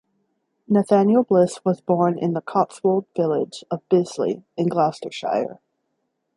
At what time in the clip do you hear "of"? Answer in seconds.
3.69-3.87